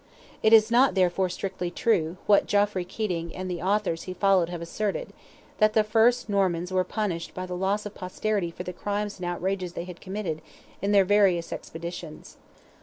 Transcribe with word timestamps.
It 0.41 0.51
is 0.51 0.71
not, 0.71 0.95
therefore, 0.95 1.29
strictly 1.29 1.69
true, 1.69 2.17
what 2.25 2.47
Geoffrey 2.47 2.85
Keating 2.85 3.35
and 3.35 3.47
the 3.51 3.61
authors 3.61 4.01
he 4.09 4.15
followed 4.15 4.49
have 4.49 4.59
asserted—that 4.59 5.73
the 5.73 5.83
first 5.83 6.27
Normans 6.27 6.73
were 6.73 6.83
punished 6.83 7.35
by 7.35 7.45
the 7.45 7.55
loss 7.55 7.85
of 7.85 7.93
posterity 7.93 8.49
for 8.49 8.63
the 8.63 8.73
crimes 8.73 9.17
and 9.19 9.27
outrages 9.27 9.73
they 9.73 9.83
had 9.85 10.01
committed, 10.01 10.41
in 10.81 10.91
their 10.91 11.05
various 11.05 11.53
expeditions. 11.53 12.37